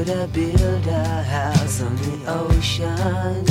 could 0.00 0.08
have 0.08 0.32
built 0.32 0.86
a 0.86 1.22
house 1.24 1.82
on 1.82 1.94
the 1.96 2.24
ocean. 2.26 3.44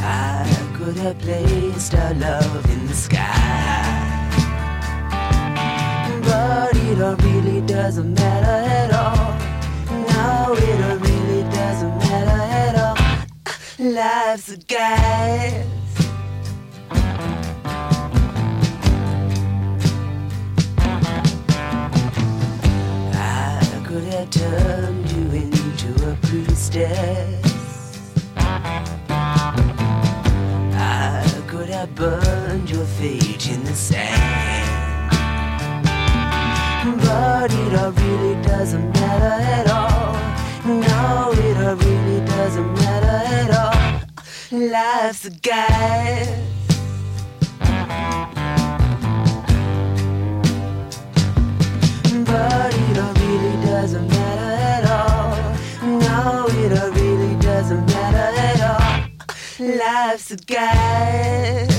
I 0.00 0.74
could 0.76 0.96
have 0.96 1.18
placed 1.20 1.94
our 1.94 2.14
love 2.14 2.68
in 2.68 2.86
the 2.88 2.94
sky. 2.94 4.01
It 6.92 7.00
all 7.00 7.16
really 7.16 7.62
doesn't 7.62 8.12
matter 8.12 8.68
at 8.68 8.92
all. 8.92 9.32
No, 9.88 10.54
it 10.58 10.78
all 10.84 10.98
really 10.98 11.42
doesn't 11.50 11.98
matter 12.00 12.42
at 12.60 12.74
all. 12.84 12.98
Uh, 13.46 13.56
life's 13.78 14.50
a 14.50 14.58
could 23.84 24.04
have 24.04 24.30
turned 24.30 25.10
you 25.12 25.24
into 25.44 26.10
a 26.10 26.14
priestess. 26.26 27.40
I 30.76 31.42
could 31.48 31.70
have 31.70 31.94
burned 31.94 32.68
your 32.68 32.84
fate 32.84 33.48
in 33.48 33.64
the 33.64 33.74
sand. 33.74 34.81
But 36.84 37.52
it 37.52 37.78
all 37.78 37.92
really 37.92 38.42
doesn't 38.42 38.90
matter 38.94 39.40
at 39.40 39.70
all. 39.70 40.14
No, 40.64 41.30
it 41.32 41.56
all 41.56 41.76
really 41.76 42.26
doesn't 42.26 42.74
matter 42.74 43.06
at 43.06 43.50
all. 43.54 44.00
Life's 44.50 45.24
a 45.26 45.30
guide. 45.30 46.26
But 52.26 52.74
it 52.74 52.98
all 52.98 53.14
really 53.14 53.64
doesn't 53.64 54.08
matter 54.08 54.50
at 54.74 54.84
all. 54.90 55.36
No, 55.86 56.46
it 56.48 56.76
all 56.76 56.90
really 56.90 57.36
doesn't 57.36 57.86
matter 57.86 58.28
at 58.48 58.60
all. 58.60 59.68
Life's 59.78 60.32
a 60.32 60.36
guess. 60.36 61.71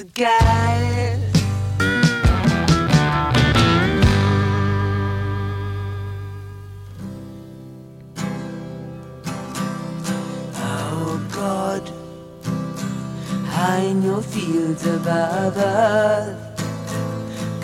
A. 0.00 1.18
Oh 10.54 11.28
God, 11.32 11.82
high 13.46 13.80
in 13.80 14.04
your 14.04 14.22
fields 14.22 14.86
above 14.86 15.56
earth. 15.56 16.38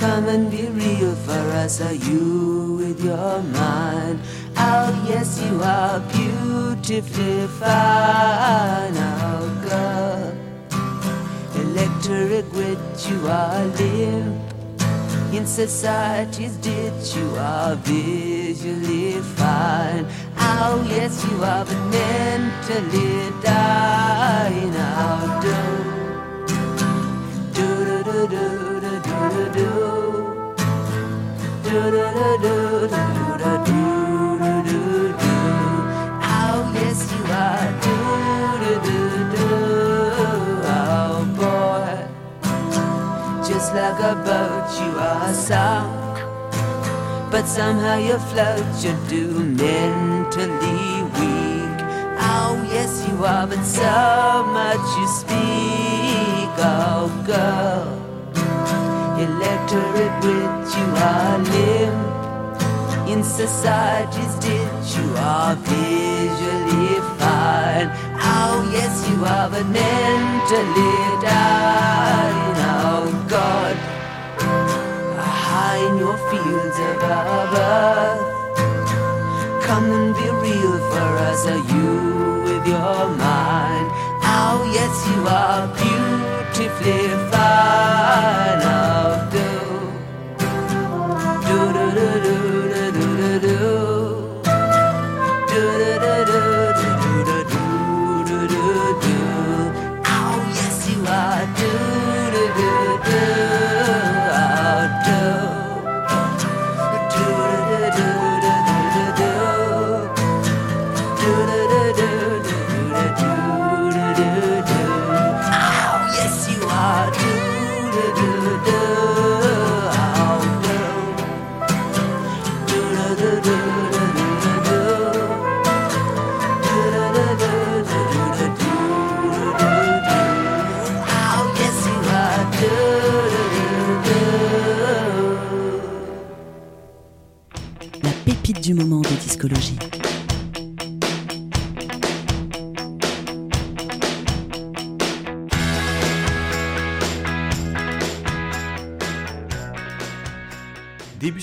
Come 0.00 0.26
and 0.26 0.50
be 0.50 0.66
real 0.66 1.14
for 1.14 1.32
us, 1.62 1.80
are 1.80 1.94
you 1.94 2.78
with 2.80 3.04
your 3.04 3.42
mind? 3.42 4.18
Oh, 4.56 5.06
yes, 5.08 5.40
you 5.40 5.62
are 5.62 6.00
beautifully 6.10 7.46
fine. 7.60 9.13
Electric 12.06 12.52
wit, 12.52 12.78
you 13.08 13.26
are 13.28 13.64
limp. 13.64 14.36
In 15.32 15.46
society's 15.46 16.56
ditch, 16.58 17.16
you 17.16 17.34
are 17.38 17.76
visually 17.76 19.22
fine. 19.22 20.06
Oh, 20.36 20.84
yes, 20.86 21.24
you 21.24 21.42
are, 21.42 21.64
but 21.64 21.78
mentally 21.88 23.32
dying, 23.42 24.74
oh, 24.76 25.40
do. 25.44 25.54
Do 27.54 27.68
do 27.86 28.02
do 28.04 28.26
do 28.28 28.80
do 28.80 29.00
do 29.00 29.48
do 29.54 29.64
do 29.64 29.68
do 31.64 31.80
do 31.80 32.04
do 32.04 32.20
do 32.38 32.88
do 32.88 33.08
do 33.38 33.80
do 34.64 35.12
do 35.12 35.23
like 43.74 43.98
a 43.98 44.14
boat 44.14 44.70
you 44.80 44.92
are 44.98 45.34
sunk. 45.34 46.14
But 47.32 47.46
somehow 47.46 47.96
you 47.98 48.16
float 48.30 48.70
you 48.84 48.94
do 49.08 49.26
mentally 49.42 51.02
weak. 51.16 51.78
Oh 52.36 52.54
yes 52.70 53.04
you 53.08 53.24
are 53.24 53.46
but 53.48 53.64
so 53.64 53.94
much 54.58 54.86
you 54.98 55.06
speak. 55.20 56.50
Oh 56.56 57.10
girl 57.26 57.86
Electorate 59.26 60.16
with 60.24 60.76
you 60.76 60.88
are 61.10 61.38
limp. 61.54 63.08
In 63.08 63.24
society's 63.24 64.34
ditch 64.44 64.88
you 64.96 65.08
are 65.16 65.56
visually 65.56 67.00
fine. 67.18 67.88
Oh 68.22 68.70
yes 68.72 68.94
you 69.10 69.24
are 69.24 69.50
but 69.50 69.66
mentally 69.66 70.94
dying 71.26 72.63
God. 73.34 73.76
High 75.18 75.78
in 75.88 75.98
your 75.98 76.16
fields 76.30 76.78
above. 76.90 77.54
Earth 77.54 78.22
Come 79.66 79.86
and 79.98 80.14
be 80.14 80.26
real 80.44 80.78
for 80.90 81.10
us 81.28 81.46
Are 81.46 81.64
you 81.74 81.90
with 82.44 82.64
your 82.66 83.08
mind? 83.26 83.88
Oh 84.22 84.60
yes 84.78 84.94
you 85.10 85.20
are 85.26 85.66
beautifully 85.80 87.08
fine 87.32 88.62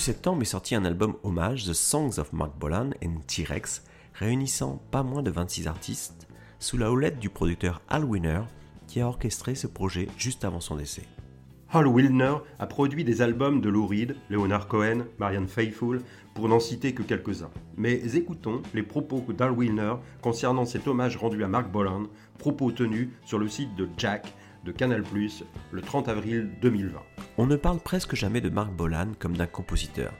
septembre 0.02 0.42
est 0.42 0.46
sorti 0.46 0.74
un 0.74 0.84
album 0.84 1.14
hommage, 1.22 1.64
The 1.64 1.74
Songs 1.74 2.18
of 2.18 2.32
Mark 2.32 2.58
Bolan 2.58 2.90
and 3.04 3.20
T-Rex, 3.28 3.84
réunissant 4.14 4.82
pas 4.90 5.04
moins 5.04 5.22
de 5.22 5.30
26 5.30 5.68
artistes, 5.68 6.26
sous 6.58 6.76
la 6.76 6.90
houlette 6.90 7.20
du 7.20 7.28
producteur 7.28 7.82
Al 7.88 8.04
Winner, 8.04 8.40
qui 8.88 9.00
a 9.00 9.06
orchestré 9.06 9.54
ce 9.54 9.68
projet 9.68 10.08
juste 10.18 10.44
avant 10.44 10.58
son 10.58 10.74
décès. 10.74 11.04
Hal 11.72 11.86
Wilner 11.86 12.34
a 12.58 12.66
produit 12.66 13.04
des 13.04 13.22
albums 13.22 13.60
de 13.60 13.68
Lou 13.68 13.86
Reed, 13.86 14.16
Leonard 14.28 14.66
Cohen, 14.66 15.04
Marianne 15.20 15.46
Faithfull, 15.46 16.02
pour 16.34 16.48
n'en 16.48 16.58
citer 16.58 16.94
que 16.94 17.04
quelques-uns. 17.04 17.52
Mais 17.76 17.94
écoutons 18.16 18.60
les 18.74 18.82
propos 18.82 19.24
d'Al 19.32 19.52
Wilner 19.52 19.94
concernant 20.20 20.64
cet 20.64 20.88
hommage 20.88 21.16
rendu 21.16 21.44
à 21.44 21.48
Mark 21.48 21.70
Bolan, 21.70 22.08
propos 22.38 22.72
tenus 22.72 23.10
sur 23.24 23.38
le 23.38 23.48
site 23.48 23.76
de 23.76 23.88
Jack 23.98 24.34
de 24.64 24.72
Canal+, 24.72 25.04
le 25.70 25.80
30 25.80 26.08
avril 26.08 26.50
2020. 26.60 26.98
On 27.38 27.46
ne 27.46 27.56
parle 27.56 27.80
presque 27.80 28.14
jamais 28.14 28.42
de 28.42 28.50
Mark 28.50 28.70
Bolan 28.72 29.12
comme 29.18 29.38
d'un 29.38 29.46
compositeur. 29.46 30.12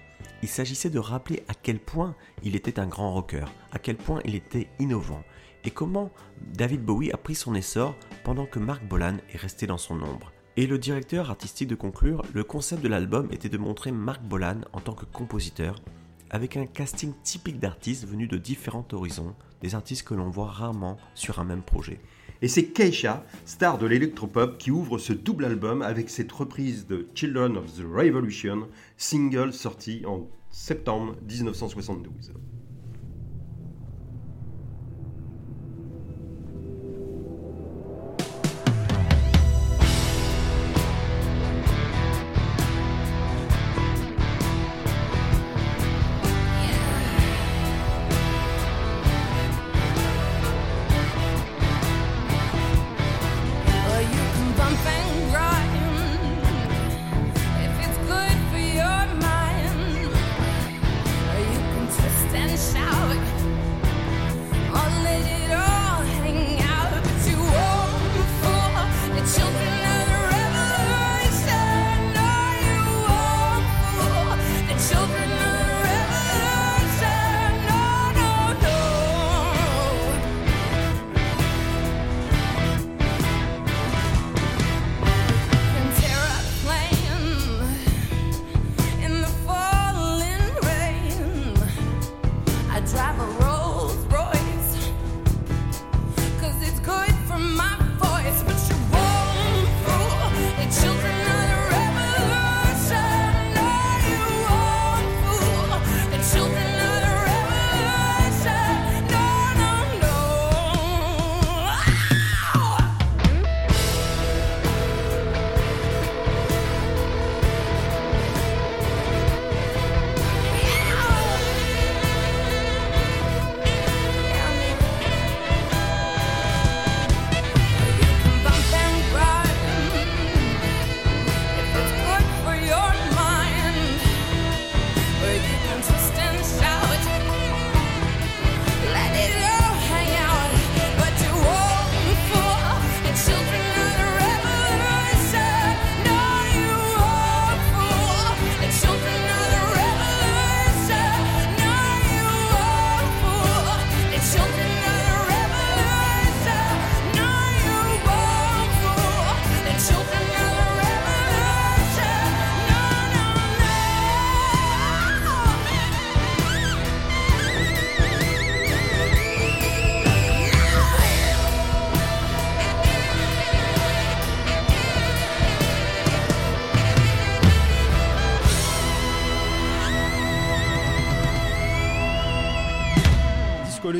Il 0.42 0.48
s'agissait 0.48 0.88
de 0.88 0.98
rappeler 0.98 1.42
à 1.46 1.52
quel 1.52 1.78
point 1.78 2.16
il 2.42 2.56
était 2.56 2.80
un 2.80 2.86
grand 2.86 3.12
rocker, 3.12 3.44
à 3.70 3.78
quel 3.78 3.96
point 3.96 4.20
il 4.24 4.34
était 4.34 4.68
innovant, 4.78 5.22
et 5.64 5.70
comment 5.70 6.10
David 6.54 6.82
Bowie 6.82 7.12
a 7.12 7.18
pris 7.18 7.34
son 7.34 7.54
essor 7.54 7.94
pendant 8.24 8.46
que 8.46 8.58
Mark 8.58 8.82
Bolan 8.84 9.18
est 9.30 9.36
resté 9.36 9.66
dans 9.66 9.76
son 9.76 10.00
ombre. 10.02 10.32
Et 10.56 10.66
le 10.66 10.78
directeur 10.78 11.28
artistique 11.28 11.68
de 11.68 11.74
conclure, 11.74 12.22
le 12.32 12.44
concept 12.44 12.82
de 12.82 12.88
l'album 12.88 13.28
était 13.30 13.50
de 13.50 13.58
montrer 13.58 13.92
Mark 13.92 14.22
Bolan 14.22 14.62
en 14.72 14.80
tant 14.80 14.94
que 14.94 15.04
compositeur, 15.04 15.82
avec 16.30 16.56
un 16.56 16.64
casting 16.64 17.12
typique 17.22 17.60
d'artistes 17.60 18.06
venus 18.06 18.28
de 18.28 18.38
différents 18.38 18.88
horizons, 18.90 19.34
des 19.60 19.74
artistes 19.74 20.08
que 20.08 20.14
l'on 20.14 20.30
voit 20.30 20.50
rarement 20.50 20.96
sur 21.14 21.40
un 21.40 21.44
même 21.44 21.62
projet. 21.62 22.00
Et 22.42 22.48
c'est 22.48 22.64
Keisha, 22.64 23.24
star 23.46 23.78
de 23.78 23.86
l'électropop, 23.86 24.58
qui 24.58 24.72
ouvre 24.72 24.98
ce 24.98 25.12
double 25.12 25.44
album 25.44 25.80
avec 25.80 26.10
cette 26.10 26.32
reprise 26.32 26.88
de 26.88 27.06
Children 27.14 27.56
of 27.56 27.72
the 27.72 27.84
Revolution, 27.84 28.68
single 28.96 29.52
sorti 29.52 30.02
en 30.04 30.28
septembre 30.50 31.14
1972. 31.22 32.32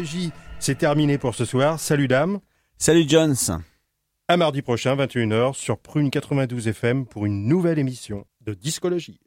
Discologie, 0.02 0.32
c'est 0.58 0.78
terminé 0.78 1.16
pour 1.16 1.36
ce 1.36 1.44
soir. 1.44 1.78
Salut 1.78 2.08
dame. 2.08 2.40
Salut 2.76 3.04
Jones. 3.06 3.36
À 4.26 4.36
mardi 4.36 4.60
prochain, 4.60 4.96
21h, 4.96 5.54
sur 5.54 5.78
Prune 5.78 6.10
92 6.10 6.66
FM 6.66 7.06
pour 7.06 7.24
une 7.24 7.46
nouvelle 7.46 7.78
émission 7.78 8.24
de 8.40 8.52
Discologie. 8.52 9.20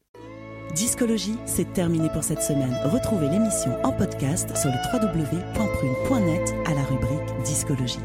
Discologie, 0.74 1.38
c'est 1.46 1.72
terminé 1.72 2.10
pour 2.10 2.26
cette 2.26 2.42
semaine. 2.42 2.76
Retrouvez 2.84 3.30
l'émission 3.30 3.72
en 3.86 3.94
podcast 3.94 4.50
sur 4.58 4.70
le 4.70 4.78
www.prune.net 4.92 6.54
à 6.66 6.74
la 6.74 6.84
rubrique 6.84 7.42
Discologie. 7.46 8.00